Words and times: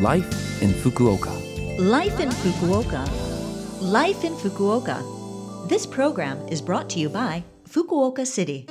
Life 0.00 0.60
in 0.60 0.70
Fukuoka. 0.70 1.30
Life 1.78 2.18
in 2.18 2.28
Fukuoka. 2.28 3.08
Life 3.80 4.24
in 4.24 4.34
Fukuoka. 4.34 5.68
This 5.68 5.86
program 5.86 6.36
is 6.48 6.60
brought 6.60 6.90
to 6.90 6.98
you 6.98 7.08
by 7.08 7.44
Fukuoka 7.70 8.26
City. 8.26 8.66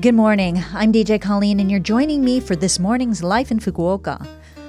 Good 0.00 0.14
morning. 0.14 0.64
I'm 0.72 0.90
DJ 0.90 1.20
Colleen, 1.20 1.60
and 1.60 1.70
you're 1.70 1.80
joining 1.80 2.24
me 2.24 2.40
for 2.40 2.56
this 2.56 2.78
morning's 2.78 3.22
Life 3.22 3.50
in 3.50 3.58
Fukuoka. 3.58 4.26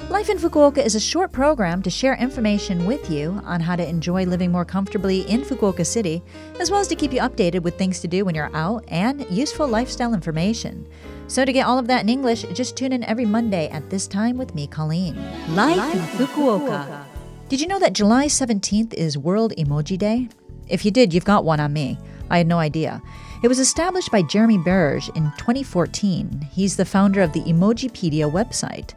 Life 0.10 0.30
in 0.30 0.38
Fukuoka 0.38 0.78
is 0.78 0.96
a 0.96 1.02
short 1.02 1.34
program 1.34 1.82
to 1.84 1.90
share 1.90 2.16
information 2.16 2.86
with 2.86 3.12
you 3.12 3.42
on 3.44 3.60
how 3.60 3.76
to 3.76 3.86
enjoy 3.86 4.24
living 4.24 4.54
more 4.54 4.64
comfortably 4.64 5.30
in 5.30 5.42
Fukuoka 5.42 5.86
City, 5.86 6.24
as 6.62 6.72
well 6.72 6.80
as 6.80 6.88
to 6.88 6.96
keep 6.96 7.12
you 7.12 7.20
updated 7.20 7.62
with 7.62 7.78
things 7.78 8.00
to 8.00 8.08
do 8.08 8.24
when 8.24 8.34
you're 8.34 8.56
out 8.56 8.86
and 8.88 9.30
useful 9.30 9.68
lifestyle 9.68 10.14
information. 10.14 10.88
So, 11.28 11.44
to 11.44 11.52
get 11.52 11.68
all 11.68 11.78
of 11.78 11.88
that 11.88 12.04
in 12.04 12.10
English, 12.10 12.44
just 12.54 12.78
tune 12.78 12.94
in 12.94 13.04
every 13.04 13.26
Monday 13.26 13.68
at 13.68 13.90
this 13.90 14.08
time 14.08 14.38
with 14.38 14.56
me, 14.56 14.66
Colleen. 14.66 15.18
Life, 15.54 15.94
in 15.94 16.26
Fukuoka. 16.26 17.04
Did 17.50 17.60
you 17.60 17.68
know 17.68 17.80
that 17.80 17.92
July 17.92 18.28
17th 18.28 18.94
is 18.94 19.18
World 19.18 19.52
Emoji 19.58 19.98
Day? 19.98 20.30
If 20.70 20.86
you 20.86 20.92
did, 20.92 21.14
you've 21.14 21.26
got 21.26 21.44
one 21.44 21.60
on 21.60 21.74
me. 21.74 21.98
I 22.30 22.38
had 22.38 22.48
no 22.48 22.60
idea. 22.60 23.02
It 23.44 23.50
was 23.50 23.60
established 23.60 24.10
by 24.10 24.22
Jeremy 24.22 24.58
Burge 24.58 25.10
in 25.10 25.34
2014. 25.38 26.48
He's 26.50 26.78
the 26.78 26.86
founder 26.86 27.22
of 27.22 27.34
the 27.34 27.42
Emojipedia 27.42 28.32
website. 28.32 28.94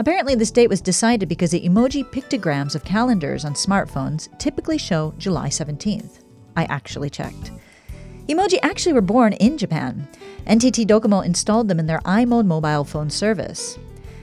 Apparently, 0.00 0.34
this 0.34 0.50
date 0.50 0.70
was 0.70 0.80
decided 0.80 1.28
because 1.28 1.50
the 1.50 1.60
emoji 1.60 2.02
pictograms 2.02 2.74
of 2.74 2.82
calendars 2.82 3.44
on 3.44 3.52
smartphones 3.52 4.30
typically 4.38 4.78
show 4.78 5.12
July 5.18 5.50
17th. 5.50 6.20
I 6.56 6.64
actually 6.64 7.10
checked. 7.10 7.52
Emoji 8.26 8.56
actually 8.62 8.94
were 8.94 9.02
born 9.02 9.34
in 9.34 9.58
Japan. 9.58 10.08
NTT 10.46 10.86
Docomo 10.86 11.22
installed 11.22 11.68
them 11.68 11.78
in 11.78 11.86
their 11.86 11.98
iMode 11.98 12.46
mobile 12.46 12.82
phone 12.82 13.10
service. 13.10 13.78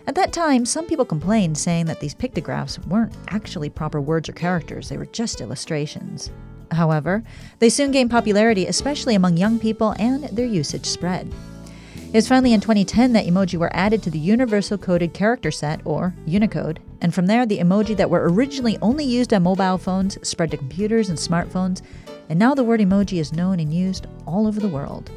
At 0.07 0.15
that 0.15 0.33
time, 0.33 0.65
some 0.65 0.87
people 0.87 1.05
complained, 1.05 1.59
saying 1.59 1.85
that 1.85 1.99
these 1.99 2.15
pictographs 2.15 2.79
weren't 2.79 3.15
actually 3.27 3.69
proper 3.69 4.01
words 4.01 4.27
or 4.27 4.33
characters, 4.33 4.89
they 4.89 4.97
were 4.97 5.05
just 5.05 5.41
illustrations. 5.41 6.31
However, 6.71 7.23
they 7.59 7.69
soon 7.69 7.91
gained 7.91 8.09
popularity, 8.09 8.65
especially 8.65 9.13
among 9.13 9.37
young 9.37 9.59
people, 9.59 9.93
and 9.99 10.23
their 10.23 10.47
usage 10.47 10.87
spread. 10.87 11.31
It 12.07 12.13
was 12.13 12.27
finally 12.29 12.53
in 12.53 12.61
2010 12.61 13.11
that 13.13 13.25
emoji 13.25 13.59
were 13.59 13.75
added 13.75 14.01
to 14.03 14.09
the 14.09 14.17
Universal 14.17 14.77
Coded 14.77 15.13
Character 15.13 15.51
Set, 15.51 15.81
or 15.83 16.15
Unicode, 16.25 16.79
and 17.01 17.13
from 17.13 17.27
there, 17.27 17.45
the 17.45 17.59
emoji 17.59 17.97
that 17.97 18.09
were 18.09 18.29
originally 18.31 18.77
only 18.81 19.03
used 19.03 19.33
on 19.33 19.43
mobile 19.43 19.77
phones 19.77 20.17
spread 20.25 20.49
to 20.51 20.57
computers 20.57 21.09
and 21.09 21.17
smartphones, 21.17 21.81
and 22.29 22.39
now 22.39 22.55
the 22.55 22.63
word 22.63 22.79
emoji 22.79 23.19
is 23.19 23.33
known 23.33 23.59
and 23.59 23.73
used 23.73 24.07
all 24.25 24.47
over 24.47 24.61
the 24.61 24.69
world. 24.69 25.11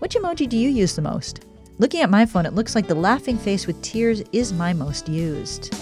Which 0.00 0.14
emoji 0.14 0.46
do 0.46 0.58
you 0.58 0.68
use 0.68 0.94
the 0.94 1.00
most? 1.00 1.46
Looking 1.78 2.02
at 2.02 2.10
my 2.10 2.26
phone, 2.26 2.44
it 2.44 2.54
looks 2.54 2.74
like 2.74 2.86
the 2.86 2.94
laughing 2.94 3.38
face 3.38 3.66
with 3.66 3.80
tears 3.80 4.22
is 4.32 4.52
my 4.52 4.74
most 4.74 5.08
used. 5.08 5.72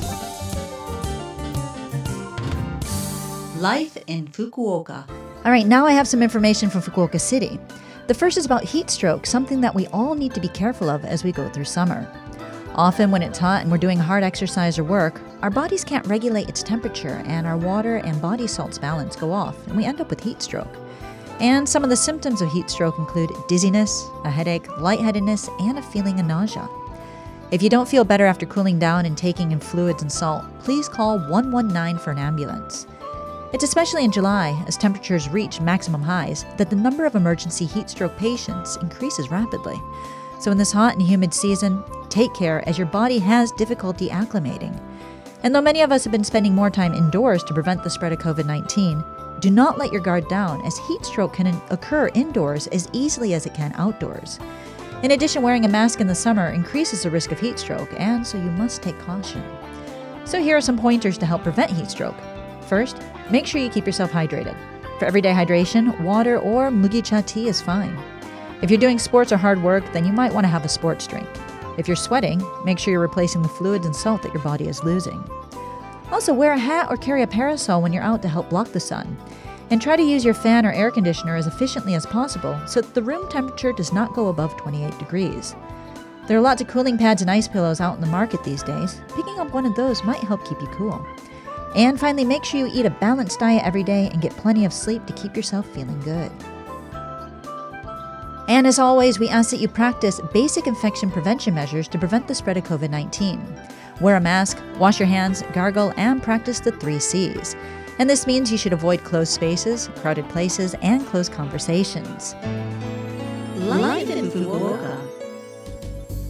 Life 3.61 3.99
in 4.07 4.29
Fukuoka. 4.29 5.05
All 5.45 5.51
right, 5.51 5.67
now 5.67 5.85
I 5.85 5.93
have 5.93 6.07
some 6.07 6.23
information 6.23 6.71
from 6.71 6.81
Fukuoka 6.83 7.21
City. 7.21 7.59
The 8.07 8.13
first 8.13 8.37
is 8.37 8.45
about 8.45 8.65
heat 8.65 8.91
stroke, 8.91 9.25
something 9.25 9.63
that 9.63 9.75
we 9.75 9.87
all 9.87 10.15
need 10.15 10.35
to 10.35 10.41
be 10.41 10.49
careful 10.49 10.91
of 10.91 11.07
as 11.07 11.25
we 11.25 11.33
go 11.33 11.49
through 11.49 11.65
summer. 11.65 12.07
Often, 12.75 13.11
when 13.11 13.23
it's 13.23 13.39
hot 13.39 13.63
and 13.63 13.71
we're 13.71 13.79
doing 13.79 13.99
hard 13.99 14.23
exercise 14.23 14.79
or 14.79 14.85
work, 14.85 15.23
our 15.41 15.49
bodies 15.49 15.85
can't 15.85 16.07
regulate 16.07 16.47
its 16.47 16.63
temperature 16.63 17.23
and 17.25 17.47
our 17.47 17.57
water 17.57 17.97
and 17.97 18.21
body 18.21 18.47
salts 18.47 18.77
balance 18.77 19.17
go 19.17 19.33
off, 19.33 19.67
and 19.69 19.77
we 19.77 19.87
end 19.87 20.03
up 20.03 20.11
with 20.11 20.23
heat 20.23 20.43
stroke. 20.43 20.77
And 21.41 21.67
some 21.67 21.83
of 21.83 21.89
the 21.89 21.97
symptoms 21.97 22.43
of 22.43 22.53
heat 22.53 22.69
stroke 22.69 22.99
include 22.99 23.31
dizziness, 23.49 24.07
a 24.25 24.31
headache, 24.31 24.69
lightheadedness, 24.79 25.49
and 25.61 25.79
a 25.79 25.83
feeling 25.83 26.21
of 26.21 26.27
nausea. 26.27 26.69
If 27.53 27.63
you 27.63 27.71
don't 27.71 27.89
feel 27.89 28.05
better 28.05 28.27
after 28.27 28.45
cooling 28.45 28.79
down 28.79 29.07
and 29.07 29.17
taking 29.17 29.51
in 29.51 29.61
fluids 29.61 30.03
and 30.03 30.13
salt, 30.13 30.45
please 30.59 30.91
call 30.91 31.19
119 31.21 31.97
for 31.99 32.11
an 32.11 32.19
ambulance. 32.19 32.87
It's 33.55 33.63
especially 33.63 34.03
in 34.03 34.11
July, 34.11 34.61
as 34.67 34.77
temperatures 34.77 35.29
reach 35.29 35.61
maximum 35.61 36.03
highs, 36.03 36.45
that 36.57 36.71
the 36.71 36.75
number 36.75 37.05
of 37.05 37.15
emergency 37.15 37.67
heat 37.67 37.89
stroke 37.89 38.17
patients 38.17 38.75
increases 38.79 39.31
rapidly. 39.31 39.81
So, 40.41 40.51
in 40.51 40.59
this 40.59 40.73
hot 40.73 40.95
and 40.95 41.03
humid 41.03 41.33
season, 41.33 41.85
take 42.09 42.35
care 42.35 42.69
as 42.69 42.79
your 42.79 42.89
body 42.89 43.21
has 43.21 43.53
difficulty 43.53 44.09
acclimating. 44.09 44.77
And 45.45 45.55
though 45.55 45.61
many 45.61 45.83
of 45.83 45.93
us 45.93 46.03
have 46.03 46.11
been 46.11 46.25
spending 46.25 46.53
more 46.53 46.69
time 46.69 46.95
indoors 46.95 47.45
to 47.45 47.55
prevent 47.55 47.85
the 47.85 47.91
spread 47.91 48.13
of 48.13 48.19
COVID 48.19 48.45
19, 48.45 49.05
do 49.39 49.51
not 49.51 49.79
let 49.79 49.93
your 49.93 50.03
guard 50.03 50.27
down, 50.27 50.61
as 50.67 50.77
heat 50.89 51.05
stroke 51.05 51.35
can 51.35 51.47
occur 51.71 52.09
indoors 52.09 52.67
as 52.67 52.89
easily 52.93 53.35
as 53.35 53.47
it 53.47 53.55
can 53.55 53.73
outdoors. 53.77 54.41
In 55.05 55.13
addition, 55.13 55.43
wearing 55.43 55.65
a 55.65 55.69
mask 55.69 56.01
in 56.01 56.09
the 56.09 56.15
summer 56.17 56.49
increases 56.49 57.05
the 57.05 57.11
risk 57.11 57.31
of 57.31 57.39
heat 57.39 57.61
stroke, 57.61 57.95
and 58.01 58.27
so 58.27 58.37
you 58.37 58.51
must 58.51 58.83
take 58.83 58.99
caution. 58.99 59.45
So, 60.25 60.43
here 60.43 60.57
are 60.57 60.61
some 60.61 60.77
pointers 60.77 61.17
to 61.19 61.27
help 61.27 61.45
prevent 61.45 61.71
heat 61.71 61.89
stroke. 61.89 62.17
First, 62.67 62.99
make 63.31 63.47
sure 63.47 63.61
you 63.61 63.71
keep 63.71 63.87
yourself 63.87 64.11
hydrated. 64.11 64.57
For 64.99 65.07
everyday 65.07 65.33
hydration, 65.33 66.01
water 66.01 66.39
or 66.39 66.71
mugicha 66.71 67.25
tea 67.27 67.49
is 67.49 67.61
fine. 67.61 67.99
If 68.63 68.71
you're 68.71 68.81
doing 68.81 68.99
sports 68.99 69.33
or 69.33 69.37
hard 69.37 69.63
work, 69.63 69.85
then 69.93 70.07
you 70.07 70.13
might 70.13 70.33
want 70.33 70.45
to 70.45 70.49
have 70.49 70.65
a 70.65 70.69
sports 70.69 71.07
drink. 71.07 71.29
If 71.77 71.89
you're 71.89 71.97
sweating, 71.97 72.43
make 72.65 72.79
sure 72.79 72.93
you're 72.93 73.01
replacing 73.01 73.43
the 73.43 73.49
fluids 73.49 73.85
and 73.85 73.95
salt 73.95 74.23
that 74.23 74.33
your 74.33 74.43
body 74.43 74.69
is 74.69 74.85
losing. 74.85 75.23
Also, 76.13 76.33
wear 76.33 76.53
a 76.53 76.59
hat 76.59 76.87
or 76.91 76.97
carry 76.97 77.23
a 77.23 77.27
parasol 77.27 77.83
when 77.83 77.93
you're 77.93 78.03
out 78.03 78.23
to 78.23 78.29
help 78.29 78.49
block 78.49 78.69
the 78.69 78.81
sun. 78.81 79.17
And 79.71 79.83
try 79.83 79.97
to 79.97 80.03
use 80.03 80.25
your 80.25 80.35
fan 80.35 80.65
or 80.65 80.73
air 80.73 80.91
conditioner 80.91 81.35
as 81.35 81.47
efficiently 81.47 81.95
as 81.95 82.07
possible 82.07 82.61
so 82.67 82.81
that 82.81 82.95
the 82.95 83.03
room 83.03 83.29
temperature 83.29 83.73
does 83.73 83.93
not 83.93 84.15
go 84.15 84.29
above 84.29 84.57
28 84.57 84.97
degrees. 84.99 85.57
There 86.27 86.39
are 86.39 86.43
lots 86.43 86.63
of 86.63 86.69
cooling 86.69 86.97
pads 86.97 87.23
and 87.23 87.31
ice 87.31 87.49
pillows 87.49 87.81
out 87.81 87.97
in 87.97 88.01
the 88.01 88.07
market 88.07 88.45
these 88.45 88.63
days. 88.63 89.01
Picking 89.15 89.39
up 89.41 89.53
one 89.53 89.67
of 89.67 89.75
those 89.75 90.05
might 90.05 90.21
help 90.21 90.47
keep 90.47 90.61
you 90.61 90.69
cool. 90.69 91.05
And 91.75 91.99
finally, 91.99 92.25
make 92.25 92.45
sure 92.45 92.61
you 92.61 92.71
eat 92.73 92.87
a 92.87 92.91
balanced 92.91 93.41
diet 93.41 93.65
every 93.65 93.83
day 93.83 94.09
and 94.13 94.23
get 94.23 94.37
plenty 94.37 94.65
of 94.65 94.73
sleep 94.73 95.07
to 95.07 95.13
keep 95.13 95.37
yourself 95.37 95.67
feeling 95.71 96.01
good. 96.01 96.31
And 98.47 98.67
as 98.67 98.79
always, 98.79 99.19
we 99.19 99.29
ask 99.29 99.51
that 99.51 99.61
you 99.61 99.69
practice 99.69 100.21
basic 100.33 100.67
infection 100.67 101.11
prevention 101.11 101.55
measures 101.55 101.89
to 101.89 101.99
prevent 101.99 102.29
the 102.29 102.35
spread 102.35 102.57
of 102.57 102.65
COVID 102.65 102.91
19. 102.91 103.41
Wear 104.01 104.17
a 104.17 104.21
mask, 104.21 104.59
wash 104.79 105.01
your 105.01 105.07
hands, 105.07 105.43
gargle, 105.53 105.93
and 105.97 106.23
practice 106.23 106.61
the 106.61 106.73
three 106.73 106.99
C's. 106.99 107.57
And 107.99 108.11
this 108.11 108.27
means 108.27 108.51
you 108.51 108.59
should 108.59 108.73
avoid 108.73 109.05
closed 109.05 109.33
spaces, 109.33 109.89
crowded 109.97 110.29
places, 110.29 110.75
and 110.83 111.07
close 111.07 111.29
conversations. 111.29 112.35
Life 113.57 114.11
in 114.11 114.27
Fukuoka. 114.31 114.74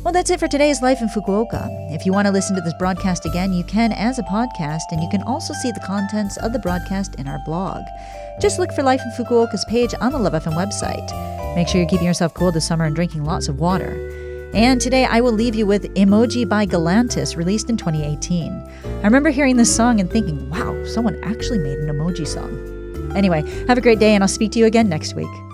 Well, 0.05 0.13
that's 0.13 0.29
it 0.29 0.39
for 0.39 0.49
today's 0.49 0.83
Life 0.83 1.01
in 1.01 1.09
Fukuoka. 1.09 1.67
If 1.91 2.05
you 2.05 2.13
want 2.13 2.27
to 2.27 2.31
listen 2.31 2.55
to 2.57 2.61
this 2.61 2.75
broadcast 2.75 3.25
again, 3.25 3.55
you 3.55 3.65
can 3.65 3.91
as 3.91 4.19
a 4.19 4.23
podcast, 4.25 4.83
and 4.91 5.03
you 5.03 5.09
can 5.09 5.23
also 5.23 5.55
see 5.55 5.73
the 5.73 5.81
contents 5.81 6.37
of 6.37 6.53
the 6.53 6.59
broadcast 6.59 7.15
in 7.15 7.27
our 7.27 7.39
blog. 7.47 7.83
Just 8.39 8.59
look 8.59 8.71
for 8.73 8.83
Life 8.83 9.01
in 9.03 9.11
Fukuoka's 9.13 9.65
page 9.65 9.95
on 10.03 10.13
the 10.13 10.19
Love 10.19 10.35
FM 10.35 10.53
website. 10.53 11.57
Make 11.57 11.69
sure 11.69 11.81
you're 11.81 11.89
keeping 11.89 12.07
yourself 12.07 12.35
cool 12.35 12.53
this 12.53 12.67
summer 12.67 12.85
and 12.85 12.95
drinking 12.95 13.25
lots 13.25 13.49
of 13.49 13.61
water. 13.61 13.97
And 14.53 14.79
today 14.79 15.07
I 15.07 15.23
will 15.23 15.33
leave 15.33 15.55
you 15.55 15.65
with 15.65 15.85
Emoji 15.95 16.47
by 16.47 16.67
Galantis, 16.67 17.35
released 17.35 17.71
in 17.71 17.79
2018. 17.79 18.53
I 18.85 19.05
remember 19.05 19.31
hearing 19.31 19.57
this 19.57 19.75
song 19.75 20.01
and 20.01 20.11
thinking, 20.11 20.51
wow, 20.51 20.85
someone 20.85 21.19
actually 21.25 21.61
made 21.61 21.79
an 21.79 21.89
emoji 21.89 22.27
song. 22.27 23.13
Anyway, 23.17 23.41
have 23.69 23.79
a 23.79 23.81
great 23.81 24.01
day, 24.01 24.15
and 24.15 24.23
I'll 24.23 24.29
speak 24.29 24.53
to 24.53 24.59
you 24.59 24.67
again 24.67 24.91
next 24.91 25.15
week. 25.15 25.54